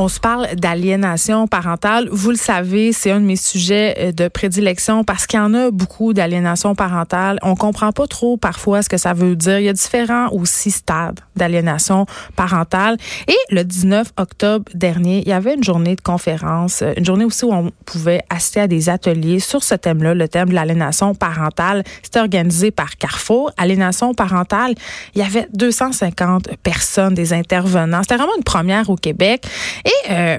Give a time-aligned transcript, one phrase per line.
[0.00, 2.08] On se parle d'aliénation parentale.
[2.12, 5.52] Vous le savez, c'est un de mes sujets euh, de prédilection parce qu'il y en
[5.54, 7.40] a beaucoup d'aliénation parentale.
[7.42, 9.58] On comprend pas trop parfois ce que ça veut dire.
[9.58, 12.06] Il y a différents aussi stades d'aliénation
[12.36, 12.96] parentale.
[13.26, 17.24] Et le 19 octobre dernier, il y avait une journée de conférence, euh, une journée
[17.24, 21.16] aussi où on pouvait assister à des ateliers sur ce thème-là, le thème de l'aliénation
[21.16, 21.82] parentale.
[22.04, 23.50] C'était organisé par Carrefour.
[23.56, 24.76] Aliénation parentale,
[25.16, 28.02] il y avait 250 personnes, des intervenants.
[28.02, 29.42] C'était vraiment une première au Québec.
[29.88, 30.38] Et euh,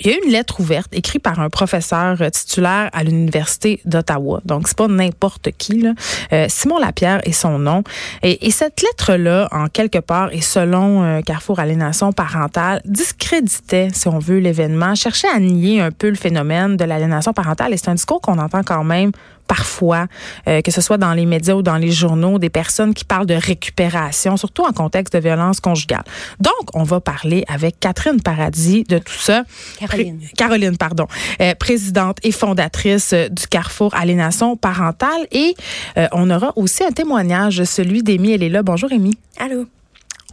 [0.00, 4.40] il y a une lettre ouverte écrite par un professeur titulaire à l'université d'Ottawa.
[4.44, 5.86] Donc c'est pas n'importe qui.
[6.32, 7.82] Euh, Simon Lapierre est son nom.
[8.22, 13.88] Et, et cette lettre là, en quelque part, et selon euh, Carrefour Aliénation parentale, discréditait,
[13.94, 17.72] si on veut, l'événement, cherchait à nier un peu le phénomène de l'aliénation parentale.
[17.72, 19.12] Et c'est un discours qu'on entend quand même
[19.46, 20.06] parfois,
[20.48, 23.26] euh, que ce soit dans les médias ou dans les journaux, des personnes qui parlent
[23.26, 26.04] de récupération, surtout en contexte de violence conjugale.
[26.40, 29.44] Donc, on va parler avec Catherine Paradis de tout ça.
[29.78, 30.18] Caroline.
[30.18, 31.06] Pré Caroline, pardon.
[31.40, 35.26] Euh, présidente et fondatrice euh, du Carrefour Aliénation parentale.
[35.32, 35.54] Et
[35.96, 38.32] euh, on aura aussi un témoignage, celui d'Amy.
[38.32, 38.62] Elle est là.
[38.62, 39.16] Bonjour, Amy.
[39.38, 39.66] Allô.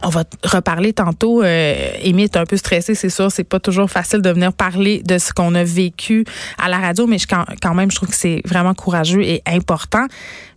[0.04, 1.42] On va reparler tantôt.
[1.42, 3.32] Euh, Amy est un peu stressée, c'est sûr.
[3.32, 6.24] C'est pas toujours facile de venir parler de ce qu'on a vécu
[6.62, 10.06] à la radio, mais je, quand, même, je trouve que c'est vraiment courageux et important.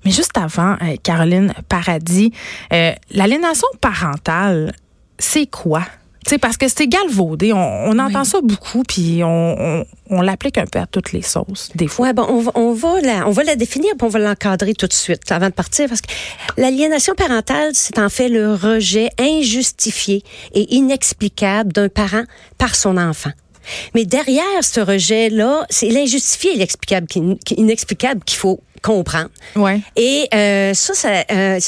[0.04, 2.32] Mais juste avant, euh, Caroline Paradis,
[2.74, 4.74] euh, l'aliénation parentale,
[5.18, 5.84] c'est quoi?
[6.30, 7.54] Sais, parce que c'est galvaudé.
[7.54, 11.22] On, on entend ça beaucoup, puis on, on, on l'applique un peu à toutes les
[11.22, 12.08] sauces, des fois.
[12.08, 14.74] Ouais, bon, on va, on va la, on va la définir, puis on va l'encadrer
[14.74, 16.08] tout de suite avant de partir, parce que
[16.58, 22.24] l'aliénation parentale, c'est en fait le rejet injustifié et inexplicable d'un parent
[22.58, 23.32] par son enfant.
[23.94, 27.08] Mais derrière ce rejet-là, c'est l'injustifié et l'inexplicable
[27.58, 29.30] inexplicable qu'il faut comprendre.
[29.56, 29.82] Ouais.
[29.96, 31.60] Et euh, ça, ça euh,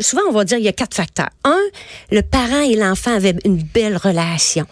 [0.00, 1.30] souvent, on va dire il y a quatre facteurs.
[1.44, 1.60] Un,
[2.10, 4.66] le parent et l'enfant avaient une belle relation.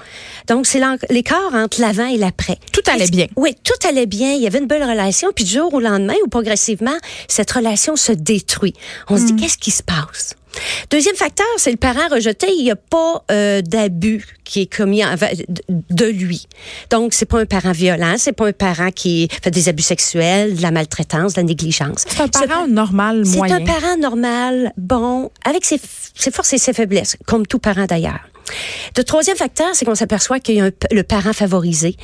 [0.47, 0.81] Donc, c'est
[1.11, 2.59] l'écart entre l'avant et l'après.
[2.73, 3.27] Tout allait bien.
[3.37, 4.33] Oui, tout allait bien.
[4.33, 5.31] Il y avait une belle relation.
[5.35, 6.97] Puis du jour au lendemain, ou progressivement,
[7.29, 8.75] cette relation se détruit.
[9.09, 10.37] On se dit, qu'est-ce qui se passe?
[10.91, 12.47] Deuxième facteur, c'est le parent rejeté.
[12.57, 15.03] Il n'y a pas euh, d'abus qui est commis
[15.91, 16.47] de lui.
[16.91, 20.57] Donc, c'est pas un parent violent, c'est pas un parent qui fait des abus sexuels,
[20.57, 22.05] de la maltraitance, de la négligence.
[22.07, 23.57] C'est un parent normal, moyen.
[23.57, 25.81] C'est un parent normal, bon, avec ses,
[26.15, 28.21] ses forces et ses faiblesses, comme tout parent d'ailleurs.
[28.97, 31.97] Le troisième facteur, c'est qu'on s'aperçoit qu'il y a un, le parent favorisé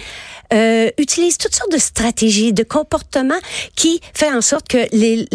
[0.53, 3.35] euh, utilise toutes sortes de stratégies, de comportements
[3.77, 4.79] qui fait en sorte que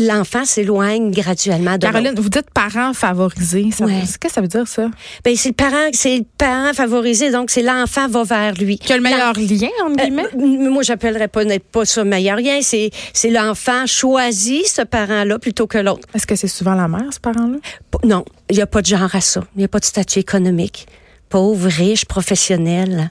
[0.07, 3.69] l'enfant s'éloigne graduellement de Caroline, vous dites parent favorisé.
[3.79, 3.99] Ouais.
[4.01, 4.89] Qu'est-ce que ça veut dire ça?
[5.23, 8.77] Ben c'est le parent, c'est le parent favorisé, donc c'est l'enfant va vers lui.
[8.77, 10.27] Qui a le meilleur lien entre guillemets?
[10.35, 12.59] Euh, moi, j'appellerais pas pas ça meilleur lien.
[12.61, 16.07] C'est c'est l'enfant choisit ce parent-là plutôt que l'autre.
[16.13, 17.57] Est-ce que c'est souvent la mère ce parent-là?
[18.03, 19.43] Non, il y a pas de genre à ça.
[19.55, 20.87] Il y a pas de statut économique
[21.29, 23.09] pauvre, riche, professionnel.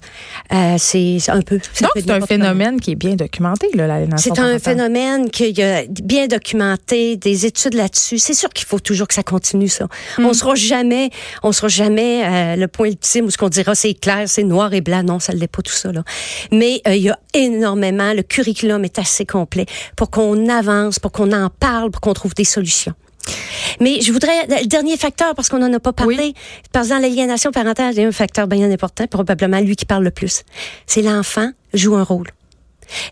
[0.52, 1.58] Euh, c'est un peu.
[1.80, 5.90] Donc, c'est un phénomène qui est bien documenté, là, l'aliénation C'est un phénomène qui est
[6.02, 8.18] bien documenté, des études là-dessus.
[8.18, 9.86] C'est sûr qu'il faut toujours que ça continue, ça.
[10.18, 10.26] Mm.
[10.26, 11.10] On sera jamais,
[11.42, 14.72] on sera jamais euh, le point ultime où ce qu'on dira c'est clair, c'est noir
[14.74, 15.02] et blanc.
[15.02, 16.02] Non, ça ne l'est pas tout ça, là.
[16.52, 19.66] Mais euh, il y a énormément, le curriculum est assez complet
[19.96, 22.94] pour qu'on avance, pour qu'on en parle, pour qu'on trouve des solutions.
[23.80, 26.34] Mais je voudrais, le dernier facteur, parce qu'on n'en a pas parlé, oui.
[26.72, 30.04] par exemple, l'aliénation parentale, il y a un facteur bien important, probablement lui qui parle
[30.04, 30.42] le plus.
[30.86, 32.28] C'est l'enfant joue un rôle.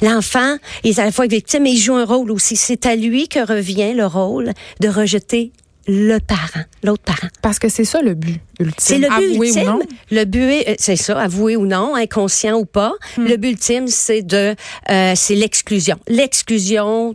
[0.01, 2.57] L'enfant est à la fois victime, mais il joue un rôle aussi.
[2.57, 5.53] C'est à lui que revient le rôle de rejeter
[5.89, 7.29] le parent, l'autre parent.
[7.41, 8.75] Parce que c'est ça le but ultime.
[8.79, 9.63] C'est le but ultime?
[9.63, 9.81] Ou non?
[10.11, 12.93] Le but, c'est ça, avoué ou non, inconscient ou pas.
[13.17, 13.27] Hmm.
[13.27, 14.55] Le but ultime, c'est de,
[14.91, 17.15] euh, c'est l'exclusion, l'exclusion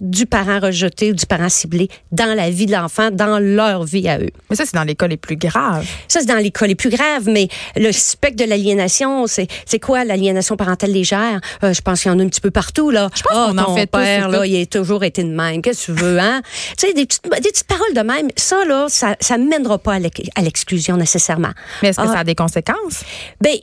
[0.00, 4.08] du parent rejeté ou du parent ciblé dans la vie de l'enfant, dans leur vie
[4.08, 4.30] à eux.
[4.50, 5.86] Mais ça, c'est dans les cas les plus graves.
[6.08, 7.28] Ça, c'est dans les cas les plus graves.
[7.28, 11.40] Mais le spectre de l'aliénation, c'est, c'est quoi l'aliénation parentale légère?
[11.62, 13.08] Euh, je pense qu'il y en a un petit peu partout là.
[13.14, 15.62] Je pense oh, qu'on en fait père, tous, là, il a toujours été de même.
[15.62, 16.42] Qu'est-ce que tu veux, hein?
[16.76, 18.28] Tu sais, des petites, des petites paroles de même.
[18.36, 19.98] Ça là, ça, ça mènera pas à
[20.42, 21.52] l'exclusion nécessairement.
[21.82, 22.12] Mais est-ce que ah.
[22.12, 23.04] ça a des conséquences?
[23.40, 23.56] Ben,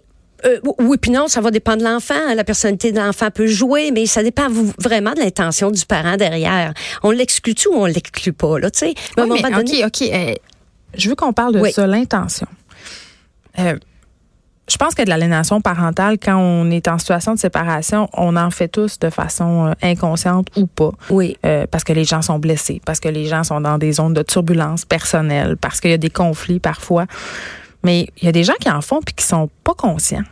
[0.45, 2.33] euh, oui, puis non, ça va dépendre de l'enfant.
[2.35, 4.47] La personnalité de l'enfant peut jouer, mais ça dépend
[4.79, 6.73] vraiment de l'intention du parent derrière.
[7.03, 8.93] On l'exclut-tu ou on l'exclut pas, là, tu sais?
[9.17, 9.85] Oui, mais, donné...
[9.85, 10.09] OK, OK.
[10.11, 10.33] Euh,
[10.95, 11.71] je veux qu'on parle de oui.
[11.71, 12.47] ça, l'intention.
[13.59, 13.77] Euh,
[14.67, 18.49] je pense que de l'aliénation parentale, quand on est en situation de séparation, on en
[18.49, 20.91] fait tous de façon euh, inconsciente ou pas.
[21.09, 21.37] Oui.
[21.45, 24.13] Euh, parce que les gens sont blessés, parce que les gens sont dans des zones
[24.13, 27.05] de turbulence personnelle, parce qu'il y a des conflits parfois.
[27.83, 30.23] Mais il y a des gens qui en font puis qui sont pas conscients.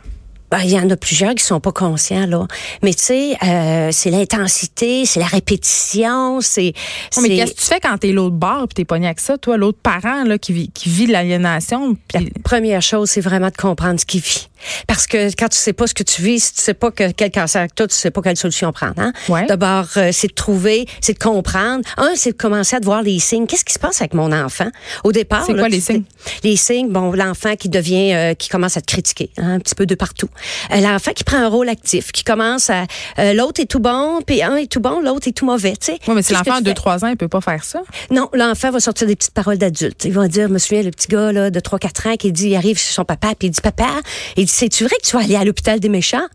[0.54, 2.46] Ben, il y en a plusieurs qui sont pas conscients là.
[2.84, 6.74] Mais tu sais, euh, c'est l'intensité, c'est la répétition, c'est.
[7.20, 9.56] mais qu'est-ce que tu fais quand t'es l'autre bord puis t'es pogné avec ça, toi,
[9.56, 11.96] l'autre parent là qui vit, qui vit l'aliénation?
[12.12, 14.48] La première chose, c'est vraiment de comprendre ce qu'il vit.
[14.86, 17.10] Parce que quand tu sais pas ce que tu vis, si tu sais pas que
[17.10, 18.94] quel cancer que toi, tu sais pas quelle solution prendre.
[18.98, 19.12] Hein?
[19.46, 21.84] D'abord, euh, c'est de trouver, c'est de comprendre.
[21.96, 23.46] Un, c'est de commencer à voir les signes.
[23.46, 24.68] Qu'est-ce qui se passe avec mon enfant?
[25.02, 26.04] Au départ C'est quoi les signes?
[26.42, 29.74] Les signes, bon, l'enfant qui devient, euh, qui commence à te critiquer hein, un petit
[29.74, 30.28] peu de partout.
[30.72, 32.86] Euh, l'enfant qui prend un rôle actif, qui commence à,
[33.34, 35.72] l'autre est tout bon, puis un est tout bon, l'autre est tout mauvais.
[35.72, 35.98] Tu sais.
[36.06, 37.82] Oui, mais si l'enfant a 2-3 ans, il peut pas faire ça.
[38.10, 40.04] Non, l'enfant va sortir des petites paroles d'adulte.
[40.04, 42.50] Il va dire, je me souviens, le petit gars là, de 3-4 ans qui dit,
[42.50, 43.88] il arrive chez son papa, puis il dit, papa,
[44.36, 46.26] il dit, c'est-tu vrai que tu vas aller à l'hôpital des méchants?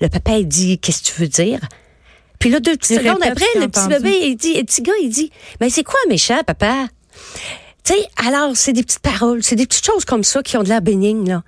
[0.00, 1.60] Le papa, il dit, qu'est-ce que tu veux dire?
[2.38, 5.08] Puis là, deux petites secondes après, le petit bébé, il dit, le petit gars, il
[5.08, 5.30] dit,
[5.60, 6.88] mais c'est quoi un méchant, papa?
[7.84, 7.92] Tu
[8.26, 10.80] alors, c'est des petites paroles, c'est des petites choses comme ça qui ont de l'air
[10.80, 11.42] bénigne, là.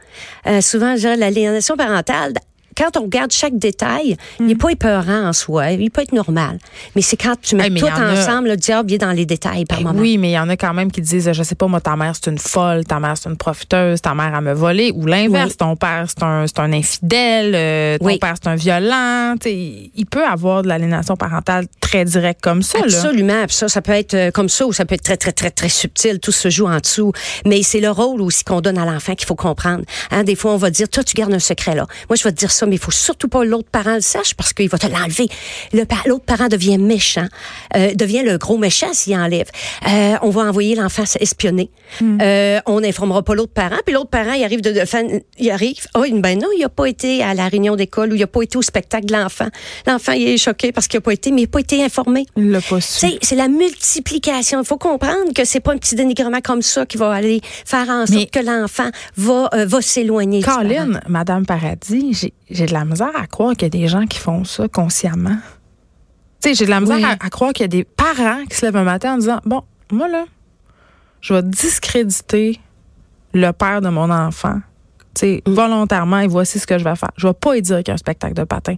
[0.47, 2.35] Euh, souvent, l'aliénation parentale,
[2.77, 4.59] quand on regarde chaque détail, il n'est mm.
[4.59, 6.59] pas épeurant en soi, il peut être normal.
[6.95, 9.87] Mais c'est quand tu mets tout ensemble, le diable est dans les détails par ben
[9.87, 10.01] moment.
[10.01, 11.97] Oui, mais il y en a quand même qui disent, je sais pas, moi, ta
[11.97, 15.07] mère, c'est une folle, ta mère, c'est une profiteuse, ta mère, a me volé, ou
[15.07, 19.35] l'inverse, ton père, c'est un, un infidèle, euh, ton père, c'est un violent.
[19.45, 22.79] il peut avoir de l'aliénation parentale très directe comme ça.
[22.83, 23.45] Absolument.
[23.49, 25.69] Ça, ça peut être euh, comme ça ou ça peut être très, très, très, très
[25.69, 26.19] subtil.
[26.19, 27.13] Tout se joue en dessous.
[27.45, 29.85] Mais c'est le rôle aussi qu'on donne à l'enfant qu'il faut comprendre.
[30.11, 31.87] Hein, des fois, on va dire, toi, tu gardes un secret là.
[32.09, 34.01] Moi, je vais te dire ça mais il faut surtout pas que l'autre parent le
[34.01, 35.29] sache parce qu'il va te l'enlever.
[35.73, 37.27] L'autre parent devient méchant,
[37.77, 39.49] euh, devient le gros méchant s'il enlève.
[39.89, 41.71] Euh, on va envoyer l'enfant espionner.
[42.01, 42.19] Hmm.
[42.21, 44.83] Euh, on n'informera pas l'autre parent, puis l'autre parent, il arrive de, de
[45.39, 48.23] il arrive, oh ben non, il a pas été à la réunion d'école ou il
[48.23, 49.49] a pas été au spectacle de l'enfant.
[49.87, 52.27] L'enfant, il est choqué parce qu'il a pas été, mais il a pas été informé.
[52.37, 53.07] Il l'a pas su.
[53.21, 54.61] C'est la multiplication.
[54.61, 57.89] Il faut comprendre que c'est pas un petit dénigrement comme ça qui va aller faire
[57.89, 60.43] en sorte que l'enfant va, va s'éloigner.
[60.43, 64.19] Colin, Madame Paradis, j'ai de la misère à croire qu'il y a des gens qui
[64.19, 65.37] font ça consciemment.
[66.43, 68.65] Tu sais, j'ai de la misère à, croire qu'il y a des parents qui se
[68.65, 70.25] lèvent un matin en disant Bon, moi là,
[71.21, 72.61] je vais discréditer
[73.33, 74.61] le père de mon enfant.
[75.15, 75.53] Tu sais, mm.
[75.53, 77.11] volontairement, et voici ce que je vais faire.
[77.17, 78.77] Je vais pas lui dire qu'il y a un spectacle de patin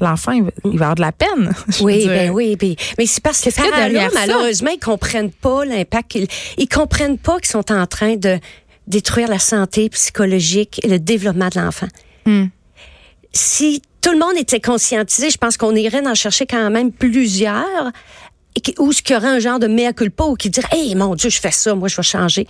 [0.00, 1.52] l'enfant, il, va avoir de la peine.
[1.82, 2.56] Oui, ben oui.
[2.98, 6.14] mais c'est parce que, parents malheureusement, ils comprennent pas l'impact.
[6.14, 6.26] Ils,
[6.56, 8.38] ils comprennent pas qu'ils sont en train de
[8.86, 11.88] détruire la santé psychologique et le développement de l'enfant.
[12.24, 12.46] Mm
[13.32, 17.92] si tout le monde était conscientisé, je pense qu'on irait en chercher quand même plusieurs
[18.78, 21.30] ou ce qui aurait un genre de mea culpa ou qui dirait hey mon dieu
[21.30, 22.46] je fais ça moi je vais changer.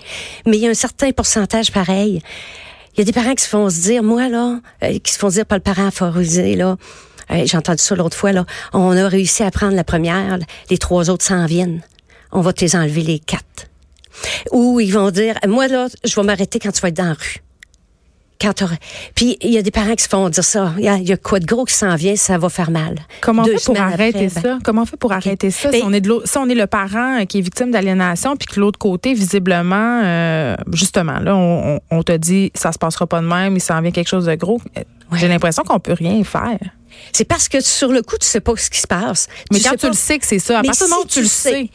[0.47, 2.23] Mais il y a un certain pourcentage pareil.
[2.95, 5.19] Il y a des parents qui se font se dire moi là euh, qui se
[5.19, 6.77] font dire par le parent favorisé là
[7.31, 10.39] euh, j'ai entendu ça l'autre fois là on a réussi à prendre la première
[10.71, 11.83] les trois autres s'en viennent.
[12.33, 13.67] On va te les enlever les quatre.
[14.53, 17.13] Ou ils vont dire moi là je vais m'arrêter quand tu vas être dans la
[17.13, 17.43] rue
[18.41, 18.55] quand
[19.15, 20.73] Puis il y a des parents qui se font dire ça.
[20.79, 22.97] Il y, a quoi de gros qui s'en vient, ça va faire mal.
[23.21, 24.59] Comment on fait pour arrêter ben ça?
[24.65, 25.71] Comment on fait pour arrêter ça?
[25.71, 28.47] si, ben on est de si on est le parent qui est victime d'aliénation, puis
[28.47, 33.21] que l'autre côté, visiblement, euh, justement, là, on, on, te dit ça se passera pas
[33.21, 34.61] de même, il s'en vient quelque chose de gros.
[35.15, 36.59] J'ai l'impression qu'on peut rien faire.
[37.13, 39.29] C'est parce que sur le coup, tu sais pas ce qui se passe.
[39.53, 41.29] Mais quand tu le sais que c'est ça, à partir du moment où tu, le
[41.29, 41.71] sais.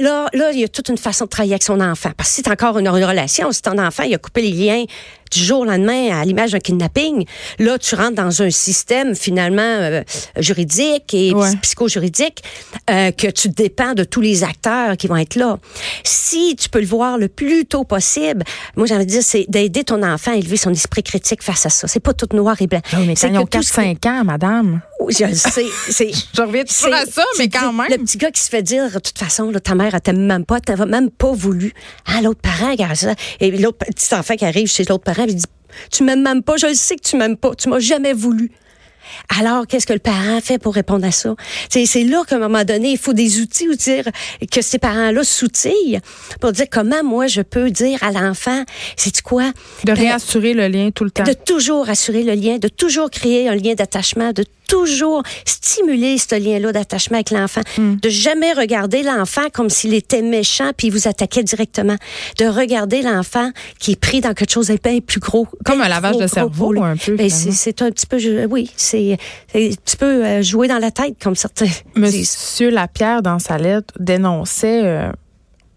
[0.00, 2.10] là, là, il y a toute une façon de travailler avec son enfant.
[2.16, 4.84] Parce que si t'as encore une, relation, si ton enfant, il a coupé les liens
[5.32, 7.24] du jour au lendemain à l'image d'un kidnapping,
[7.58, 10.02] là, tu rentres dans un système finalement euh,
[10.38, 11.32] juridique et
[11.62, 12.42] psycho-juridique
[12.90, 15.58] euh, que tu dépends de tous les acteurs qui vont être là.
[16.04, 18.44] Si tu peux le voir le plus tôt possible,
[18.76, 21.66] moi, j'ai envie de dire, c'est d'aider ton enfant à élever son esprit critique face
[21.66, 21.88] à ça.
[21.88, 22.80] C'est pas tout noir et blanc.
[23.06, 24.80] mais c'est 4-5 ans, madame.
[25.00, 25.66] Oui, je le sais.
[26.34, 27.88] je reviens toujours à ça, mais quand même.
[27.90, 30.24] Le petit gars qui se fait dire, de toute façon, là, ta mère, elle t'aime
[30.24, 31.72] même pas, t'avais même pas voulu.
[32.06, 33.14] Ah, l'autre parent, regarde ça.
[33.40, 35.44] Et l'autre petit enfant qui arrive chez l'autre parent, il dit,
[35.90, 38.50] tu m'aimes même pas, je le sais que tu m'aimes pas, tu m'as jamais voulu.
[39.38, 41.34] Alors, qu'est-ce que le parent fait pour répondre à ça?
[41.68, 44.04] C'est là qu'à un moment donné, il faut des outils ou dire
[44.50, 46.00] que ces parents-là s'outillent
[46.40, 48.64] pour dire comment moi je peux dire à l'enfant,
[48.96, 49.52] c'est quoi?
[49.84, 51.24] De réassurer le lien tout le temps.
[51.24, 56.34] De toujours assurer le lien, de toujours créer un lien d'attachement, de toujours stimuler ce
[56.34, 57.96] lien-là d'attachement avec l'enfant, hmm.
[57.96, 61.96] de jamais regarder l'enfant comme s'il était méchant puis il vous attaquait directement,
[62.38, 65.88] de regarder l'enfant qui est pris dans quelque chose de bien plus gros, comme un
[65.88, 67.16] lavage de cerveau un peu.
[67.16, 68.18] Ben, c'est un petit peu,
[68.50, 69.18] oui, c'est
[69.54, 71.68] un petit peu euh, jouer dans la tête comme certains.
[71.94, 75.12] Monsieur Lapierre dans sa lettre dénonçait euh,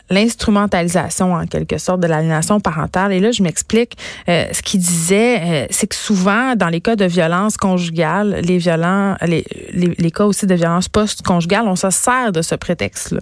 [0.09, 3.11] l'instrumentalisation en quelque sorte de l'aliénation parentale.
[3.13, 3.97] Et là, je m'explique.
[4.29, 8.57] Euh, ce qu'il disait, euh, c'est que souvent, dans les cas de violence conjugale, les
[8.57, 13.21] violents, les, les, cas aussi de violence post-conjugale, on se sert de ce prétexte-là.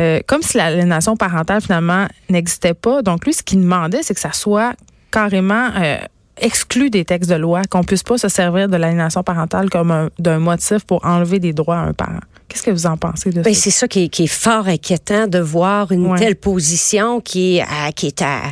[0.00, 3.02] Euh, comme si l'aliénation parentale, finalement, n'existait pas.
[3.02, 4.74] Donc, lui, ce qu'il demandait, c'est que ça soit
[5.10, 5.70] carrément
[6.40, 10.40] exclu des textes de loi qu'on puisse pas se servir de l'aliénation parentale comme d'un
[10.40, 12.20] motif pour enlever des droits à un parent.
[12.48, 13.60] Qu'est-ce que vous en pensez de ben, ça?
[13.60, 17.90] C'est ça qui est, qui est, fort inquiétant de voir une telle position qui, à,
[17.92, 18.42] qui est à...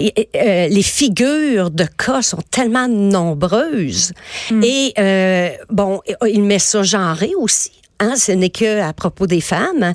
[0.00, 4.12] Euh, les figures de cas sont tellement nombreuses.
[4.50, 4.62] Hmm.
[4.62, 7.72] Et, euh, bon, il met ça genré aussi.
[8.00, 9.92] Hein, ce n'est que à propos des femmes.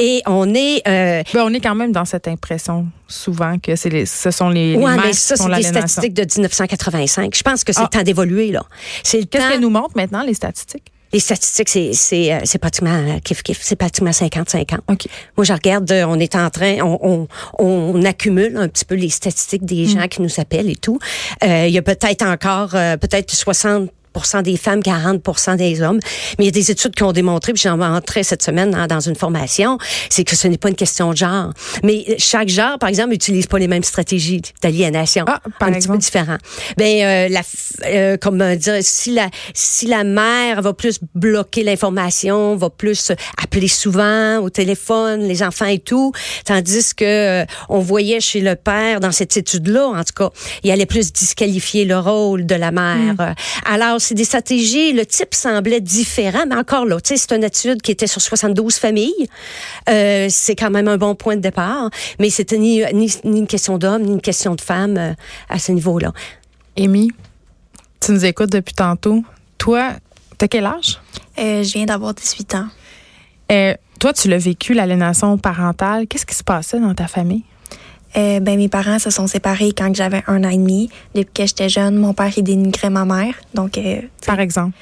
[0.00, 0.82] Et on est...
[0.88, 4.48] Euh, ben, on est quand même dans cette impression souvent que c'est les, ce sont
[4.48, 7.32] les, ouais, mais ça, c'est des statistiques de 1985.
[7.32, 7.98] Je pense que c'est le ah.
[7.98, 8.64] temps d'évoluer, là.
[9.04, 10.90] C'est le Qu'est-ce qu'elles nous montrent maintenant, les statistiques?
[11.14, 14.66] Les statistiques, c'est, c'est, euh, c'est pratiquement euh, kiff kiff, c'est pratiquement 50-50.
[15.36, 17.28] Moi, je regarde, euh, on est en train, on,
[17.60, 19.88] on, on, accumule un petit peu les statistiques des mm.
[19.90, 20.98] gens qui nous appellent et tout.
[21.44, 23.90] Euh, il y a peut-être encore, peut-être 60
[24.42, 25.98] des femmes, 40 des hommes.
[26.38, 29.00] Mais il y a des études qui ont démontré, puis j'en rentrais cette semaine dans,
[29.00, 29.78] une formation,
[30.08, 31.52] c'est que ce n'est pas une question de genre.
[31.82, 35.24] Mais chaque genre, par exemple, n'utilise pas les mêmes stratégies d'aliénation.
[35.28, 35.98] Ah, par un exemple.
[35.98, 36.38] petit peu différent.
[36.76, 37.42] Ben, euh, la,
[37.86, 43.68] euh, comment dire, si la, si la mère va plus bloquer l'information, va plus appeler
[43.68, 46.12] souvent au téléphone, les enfants et tout,
[46.44, 47.04] tandis que
[47.42, 50.30] euh, on voyait chez le père, dans cette étude-là, en tout cas,
[50.62, 53.14] il allait plus disqualifier le rôle de la mère.
[53.14, 53.34] Hmm.
[53.66, 57.90] Alors, c'est des stratégies, le type semblait différent, mais encore là, c'est une étude qui
[57.90, 59.28] était sur 72 familles.
[59.88, 63.78] Euh, c'est quand même un bon point de départ, mais c'était ni, ni, une question
[63.78, 65.12] d'homme, ni une question de femme euh,
[65.48, 66.12] à ce niveau-là.
[66.78, 67.10] Amy,
[68.00, 69.24] tu nous écoutes depuis tantôt.
[69.58, 69.92] Toi,
[70.38, 71.00] t'as quel âge?
[71.38, 72.68] Euh, je viens d'avoir 18 ans.
[73.98, 76.06] toi, tu l'as vécu, l'aliénation parentale.
[76.06, 77.44] Qu'est-ce qui se passait dans ta famille?
[78.16, 80.88] Euh, ben, mes parents se sont séparés quand j'avais un an et demi.
[81.14, 83.34] Depuis que j'étais jeune, mon père, il dénigrait ma mère.
[83.54, 84.76] Donc, euh, Par exemple?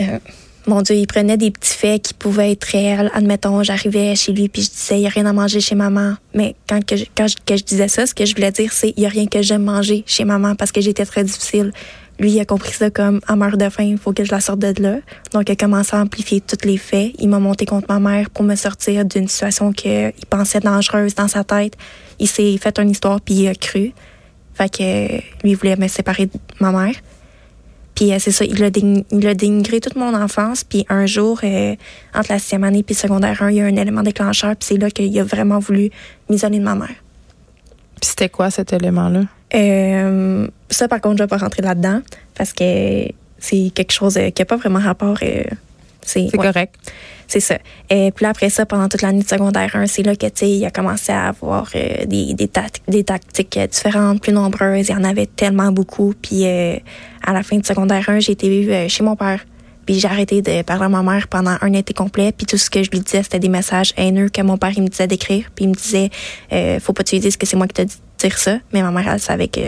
[0.00, 0.18] Euh,
[0.66, 3.10] mon Dieu, il prenait des petits faits qui pouvaient être réels.
[3.14, 6.14] Admettons, j'arrivais chez lui puis je disais, il n'y a rien à manger chez maman.
[6.34, 9.00] Mais quand, que je, quand je, disais ça, ce que je voulais dire, c'est, il
[9.00, 11.72] n'y a rien que j'aime manger chez maman parce que j'étais très difficile.
[12.18, 14.40] Lui, il a compris ça comme, à meurt de faim, il faut que je la
[14.40, 14.98] sorte de là.
[15.32, 17.12] Donc, il a commencé à amplifier tous les faits.
[17.18, 21.28] Il m'a monté contre ma mère pour me sortir d'une situation qu'il pensait dangereuse dans
[21.28, 21.74] sa tête.
[22.18, 23.92] Il s'est fait une histoire, puis il a cru.
[24.54, 26.94] Fait que lui, il voulait me séparer de ma mère.
[27.94, 28.70] Puis euh, c'est ça, il a,
[29.34, 30.64] dénigré toute mon enfance.
[30.64, 31.74] Puis un jour, euh,
[32.14, 34.54] entre la sixième année puis secondaire 1, il y a un élément déclencheur.
[34.56, 35.90] Puis c'est là qu'il a vraiment voulu
[36.30, 36.94] m'isoler de ma mère.
[38.00, 39.22] Puis c'était quoi cet élément-là?
[39.54, 42.00] Euh, ça, par contre, je vais pas rentrer là-dedans
[42.34, 43.06] parce que
[43.38, 45.18] c'est quelque chose euh, qui n'a pas vraiment rapport.
[45.22, 45.44] Euh,
[46.02, 46.74] c'est correct.
[47.28, 47.58] C'est ça.
[47.90, 50.64] Et puis là, après ça, pendant toute l'année de secondaire 1, c'est là que, il
[50.64, 52.48] a commencé à avoir des, des,
[52.86, 54.88] des, tactiques différentes, plus nombreuses.
[54.88, 56.14] Il y en avait tellement beaucoup.
[56.22, 59.44] Puis à la fin de secondaire 1, j'ai été chez mon père.
[59.86, 62.30] Puis j'ai arrêté de parler à ma mère pendant un été complet.
[62.30, 64.84] Puis tout ce que je lui disais, c'était des messages haineux que mon père il
[64.84, 65.46] me disait d'écrire.
[65.56, 66.10] Puis il me disait,
[66.78, 67.96] faut pas te dire que c'est moi qui t'ai dit
[68.34, 69.60] ça, mais ma mère, elle savait que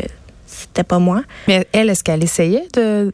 [0.47, 1.23] c'était pas moi.
[1.47, 3.13] Mais elle, est-ce qu'elle essayait de,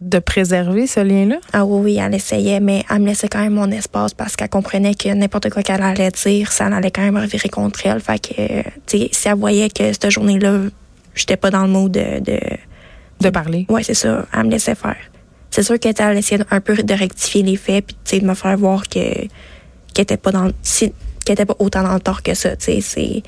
[0.00, 1.36] de préserver ce lien-là?
[1.52, 4.48] Ah oui, oui, elle essayait, mais elle me laissait quand même mon espace parce qu'elle
[4.48, 8.00] comprenait que n'importe quoi qu'elle allait dire, ça allait quand même revirer contre elle.
[8.00, 10.60] Fait que, tu sais, si elle voyait que cette journée-là,
[11.14, 12.20] j'étais pas dans le mot de...
[12.20, 12.38] De,
[13.20, 13.64] de parler?
[13.68, 14.26] Oui, c'est ça.
[14.34, 14.96] Elle me laissait faire.
[15.50, 18.34] C'est sûr qu'elle essayait un peu de rectifier les faits, puis, tu sais, de me
[18.34, 18.98] faire voir que
[19.94, 20.50] qu'elle était pas dans...
[21.24, 23.22] qu'elle était pas autant dans le tort que ça, tu sais, c'est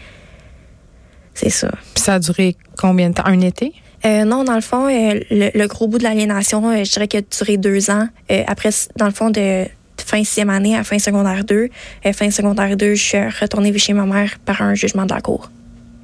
[1.37, 1.71] c'est ça.
[1.95, 3.27] Puis ça a duré combien de temps?
[3.27, 3.75] Un été?
[4.05, 7.21] Euh, non, dans le fond, euh, le, gros bout de l'aliénation, euh, je dirais qu'il
[7.21, 8.09] a duré deux ans.
[8.47, 9.65] après, dans le fond, de
[9.99, 11.69] fin sixième année à fin secondaire 2,
[12.13, 15.51] fin secondaire 2, je suis retournée chez ma mère par un jugement de la cour.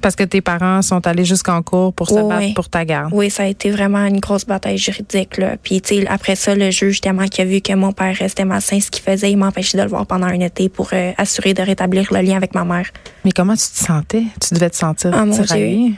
[0.03, 3.13] Parce que tes parents sont allés jusqu'en cours pour se battre pour ta garde.
[3.13, 5.37] Oui, ça a été vraiment une grosse bataille juridique.
[5.37, 5.55] Là.
[5.63, 8.91] Puis, après ça, le juge, tellement qui a vu que mon père restait malsain, ce
[8.91, 12.11] qu'il faisait, il m'empêchait de le voir pendant un été pour euh, assurer de rétablir
[12.11, 12.89] le lien avec ma mère.
[13.23, 14.23] Mais comment tu te sentais?
[14.45, 15.33] Tu devais te sentir ah, mon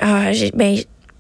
[0.02, 0.78] Ah, ben,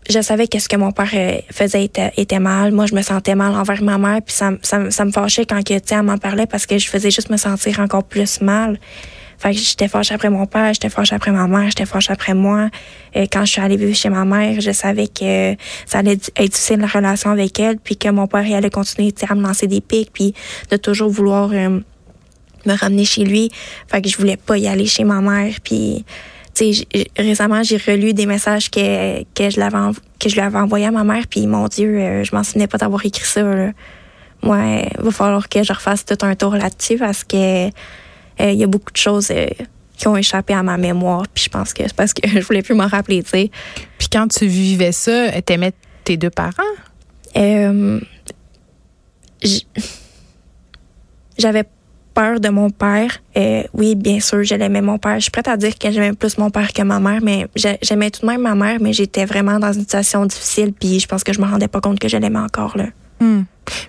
[0.08, 2.72] je savais que ce que mon père euh, faisait était, mal.
[2.72, 5.60] Moi, je me sentais mal envers ma mère, puis ça, ça, ça me fâchait quand
[5.72, 8.80] elle m'en parlait parce que je faisais juste me sentir encore plus mal.
[9.46, 12.34] Fait que j'étais fâchée après mon père, j'étais fâchée après ma mère, j'étais fâchée après
[12.34, 12.70] moi.
[13.14, 16.52] Et quand je suis allée vivre chez ma mère, je savais que ça allait être
[16.52, 19.68] difficile la relation avec elle, puis que mon père il allait continuer à me lancer
[19.68, 20.34] des pics, puis
[20.72, 21.80] de toujours vouloir euh,
[22.66, 23.52] me ramener chez lui.
[23.88, 26.06] Fait que je voulais pas y aller chez ma mère, puis
[27.16, 29.78] récemment j'ai relu des messages que que je l'avais
[30.20, 32.66] que je lui avais envoyé à ma mère, puis mon Dieu, euh, je m'en souvenais
[32.66, 33.44] pas d'avoir écrit ça.
[33.44, 33.74] Là.
[34.42, 34.58] Moi,
[34.98, 37.70] il va falloir que je refasse tout un tour là-dessus parce que
[38.42, 39.48] euh, il y a beaucoup de choses euh,
[39.98, 41.24] qui ont échappé à ma mémoire.
[41.34, 43.52] Puis je pense que c'est parce que je voulais plus m'en rappeler, tu sais.
[43.98, 45.74] Puis quand tu vivais ça, t'aimais
[46.04, 46.64] tes deux parents?
[47.38, 48.00] Euh,
[51.38, 51.66] j'avais
[52.14, 53.20] peur de mon père.
[53.38, 55.16] Euh, oui, bien sûr, je l'aimais mon père.
[55.16, 58.10] Je suis prête à dire que j'aimais plus mon père que ma mère, mais j'aimais
[58.10, 61.24] tout de même ma mère, mais j'étais vraiment dans une situation difficile, puis je pense
[61.24, 62.86] que je me rendais pas compte que je l'aimais encore là.
[63.20, 63.44] Hmm.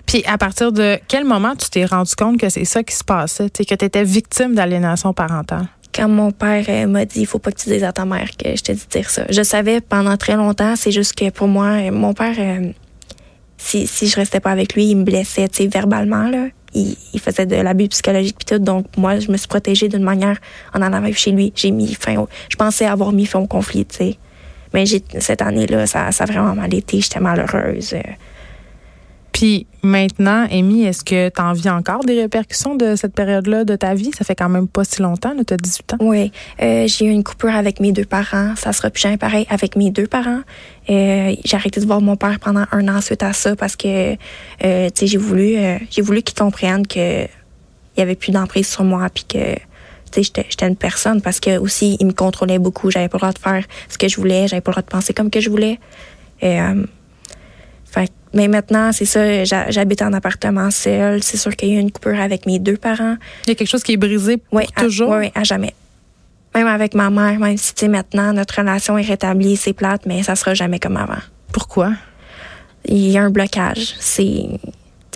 [0.05, 3.03] Puis à partir de quel moment tu t'es rendu compte que c'est ça qui se
[3.03, 5.67] passait, que tu étais victime d'aliénation parentale?
[5.93, 8.29] Quand mon père euh, m'a dit, il faut pas que tu dises à ta mère
[8.37, 9.23] que je t'ai dit dire ça.
[9.29, 12.71] Je savais pendant très longtemps, c'est juste que pour moi, mon père, euh,
[13.57, 16.47] si, si je restais pas avec lui, il me blessait, tu verbalement, là.
[16.73, 18.63] Il, faisait de l'abus psychologique puis tout.
[18.63, 20.37] Donc, moi, je me suis protégée d'une manière
[20.75, 21.51] en allant vivre chez lui.
[21.55, 24.17] J'ai mis fin au, je pensais avoir mis fin au conflit, tu sais.
[24.73, 27.01] Mais cette année-là, ça, ça a vraiment mal été.
[27.01, 27.95] J'étais malheureuse.
[29.37, 33.75] Puis maintenant, Amy, est-ce que tu en vis encore des répercussions de cette période-là de
[33.75, 34.09] ta vie?
[34.17, 35.97] Ça fait quand même pas si longtemps, tu as 18 ans.
[35.99, 38.55] Oui, euh, j'ai eu une coupure avec mes deux parents.
[38.55, 40.39] Ça sera plus jamais pareil avec mes deux parents.
[40.89, 44.15] Euh, j'ai arrêté de voir mon père pendant un an suite à ça parce que
[44.63, 45.55] euh, j'ai voulu,
[45.91, 49.55] j'ai voulu qu'il comprenne que il avait plus d'emprise sur moi puis que
[50.15, 52.89] j'étais une personne parce que aussi il me contrôlait beaucoup.
[52.89, 54.89] J'avais pas le droit de faire ce que je voulais, j'avais pas le droit de
[54.89, 55.79] penser comme que je voulais.
[56.41, 56.87] Euh,
[58.37, 61.23] mais maintenant, c'est ça, j'habite en appartement seul.
[61.23, 63.15] C'est sûr qu'il y a eu une coupure avec mes deux parents.
[63.47, 65.09] Il y a quelque chose qui est brisé pour toujours?
[65.09, 65.73] Oui, à jamais.
[66.53, 70.05] Même avec ma mère, même si, tu sais, maintenant, notre relation est rétablie, c'est plate,
[70.05, 71.17] mais ça sera jamais comme avant.
[71.51, 71.93] Pourquoi?
[72.85, 73.95] Il y a un blocage.
[73.99, 74.45] C'est.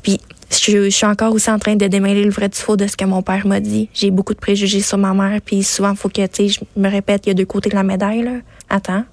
[0.01, 2.97] Puis, je, suis encore aussi en train de démêler le vrai du faux de ce
[2.97, 3.87] que mon père m'a dit.
[3.93, 6.59] J'ai beaucoup de préjugés sur ma mère, puis souvent, il faut que, tu sais, je
[6.75, 8.37] me répète, il y a deux côtés de la médaille, là.
[8.67, 9.03] Attends.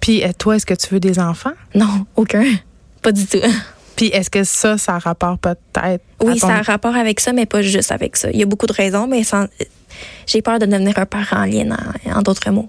[0.00, 1.52] Puis, toi, est-ce que tu veux des enfants?
[1.74, 2.44] Non, aucun.
[3.02, 3.38] Pas du tout.
[3.98, 6.04] Puis est-ce que ça, ça a rapport peut-être?
[6.20, 8.30] Oui, ça a rapport avec ça, mais pas juste avec ça.
[8.30, 9.22] Il y a beaucoup de raisons, mais
[10.24, 11.76] j'ai peur de devenir un parent alien,
[12.06, 12.68] en, d'autres mots.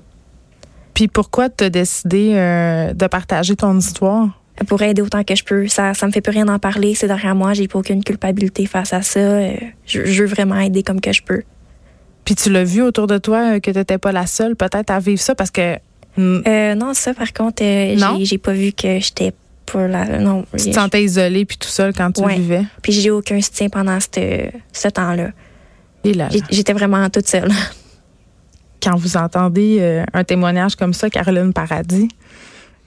[0.96, 4.42] Puis pourquoi tu as décidé euh, de partager ton histoire?
[4.68, 5.68] Pour aider autant que je peux.
[5.68, 6.96] Ça ça me fait plus rien d'en parler.
[6.96, 7.54] C'est derrière moi.
[7.54, 9.20] J'ai pas aucune culpabilité face à ça.
[9.20, 9.54] Euh,
[9.86, 11.44] je, veux vraiment aider comme que je peux.
[12.26, 14.90] Puis tu l'as vu autour de toi euh, que tu n'étais pas la seule peut-être
[14.90, 15.76] à vivre ça parce que...
[16.18, 19.32] non, ça par contre, j'ai pas vu que j'étais
[20.20, 20.46] non.
[20.58, 22.64] Tu te sentais isolée puis tout seul quand tu vivais?
[22.82, 25.30] Puis j'ai eu aucun soutien pendant ce temps-là.
[26.50, 27.52] J'étais vraiment toute seule.
[28.82, 32.08] Quand vous entendez euh, un témoignage comme ça, Caroline Paradis,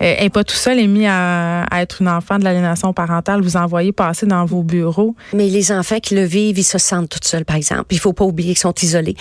[0.03, 3.43] elle n'est pas tout seul émis à, à, être une enfant de l'aliénation parentale.
[3.43, 5.15] Vous envoyez passer dans vos bureaux.
[5.33, 7.87] Mais les enfants qui le vivent, ils se sentent tout seuls, par exemple.
[7.91, 9.17] Il faut pas oublier qu'ils sont isolés.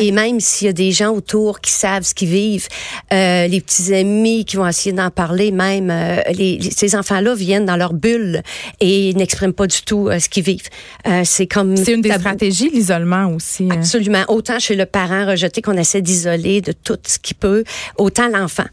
[0.00, 2.68] Et même s'il y a des gens autour qui savent ce qu'ils vivent,
[3.12, 7.66] euh, les petits amis qui vont essayer d'en parler, même euh, les, ces enfants-là viennent
[7.66, 8.42] dans leur bulle
[8.80, 10.68] et n'expriment pas du tout euh, ce qu'ils vivent.
[11.06, 13.64] Euh, c'est comme c'est une des stratégies l'isolement aussi.
[13.64, 13.76] Hein.
[13.76, 14.24] Absolument.
[14.28, 17.64] Autant chez le parent rejeté qu'on essaie d'isoler de tout ce qu'il peut,
[17.96, 18.64] autant l'enfant.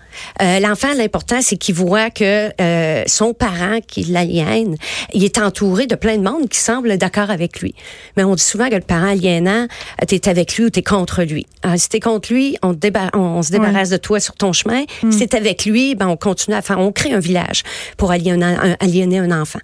[0.42, 4.76] Euh, l'enfant, l'important c'est qu'il voit que euh, son parent, qui l'aliène,
[5.14, 7.76] il est entouré de plein de monde qui semble d'accord avec lui.
[8.18, 9.68] Mais on dit souvent que le parent aliénant,
[10.08, 11.46] t'es avec lui ou t'es contre lui.
[11.64, 12.76] Alors, si t'es contre lui, on,
[13.14, 14.84] on, se débarrasse de toi sur ton chemin.
[15.04, 15.12] Hmm.
[15.12, 17.64] Si t'es avec lui, ben on continue à faire, on crée un village
[17.98, 19.60] pour aliéner un, aliéner un enfant.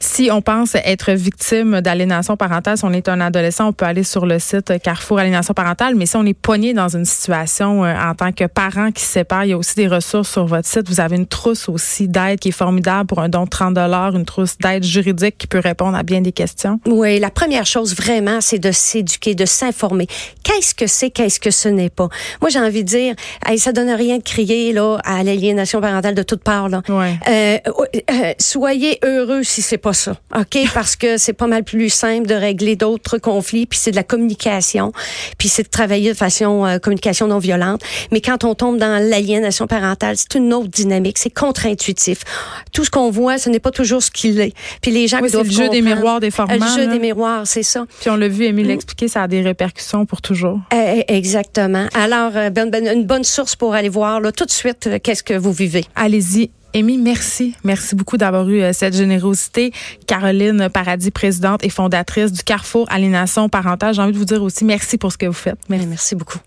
[0.00, 4.02] Si on pense être victime d'aliénation parentale, si on est un adolescent, on peut aller
[4.02, 5.94] sur le site Carrefour Aliénation parentale.
[5.94, 9.12] Mais si on est poigné dans une situation euh, en tant que parent qui se
[9.12, 10.88] sépare, il y a aussi des ressources sur votre site.
[10.88, 14.24] Vous avez une trousse aussi d'aide qui est formidable pour un don de 30 une
[14.24, 16.80] trousse d'aide juridique qui peut répondre à bien des questions.
[16.86, 20.06] Oui, la première chose vraiment, c'est de s'éduquer, de s'informer.
[20.42, 22.08] Qu'est-ce que c'est, qu'est-ce que ce n'est pas?
[22.40, 23.14] Moi, j'ai envie de dire,
[23.46, 26.68] hey, ça donne rien de crier là à l'aliénation parentale de toutes parts.
[26.68, 26.82] Là.
[26.88, 27.18] Ouais.
[27.28, 27.58] Euh,
[28.10, 30.58] euh, soyez heureux si c'est pas ça, ok?
[30.74, 34.04] Parce que c'est pas mal plus simple de régler d'autres conflits, puis c'est de la
[34.04, 34.92] communication,
[35.38, 37.82] puis c'est de travailler de façon euh, communication non violente.
[38.12, 42.20] Mais quand on tombe dans l'aliénation parentale, c'est une autre dynamique c'est contre-intuitif.
[42.72, 44.54] Tout ce qu'on voit, ce n'est pas toujours ce qu'il est.
[44.80, 46.56] Puis les gens oui, c'est le jeu des miroirs des formats.
[46.56, 47.84] Le jeu des miroirs, c'est ça.
[48.00, 50.60] Puis on l'a vu, Émile l'expliquer, ça a des répercussions pour toujours.
[50.72, 51.86] Eh, eh, exactement.
[51.94, 54.98] Alors, euh, ben, ben, une bonne source pour aller voir là, tout de suite euh,
[55.02, 55.84] qu'est-ce que vous vivez.
[55.94, 56.50] Allez-y.
[56.74, 57.54] Amy, merci.
[57.64, 59.72] Merci beaucoup d'avoir eu euh, cette générosité.
[60.06, 63.94] Caroline Paradis, présidente et fondatrice du Carrefour Aliénation Parentale.
[63.94, 65.58] J'ai envie de vous dire aussi merci pour ce que vous faites.
[65.68, 66.38] Merci, merci beaucoup.